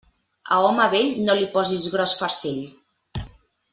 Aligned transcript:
A 0.55 0.61
home 0.69 0.87
vell 0.93 1.11
no 1.27 1.35
li 1.39 1.47
posis 1.57 1.85
gros 1.97 2.17
farcell. 2.23 2.59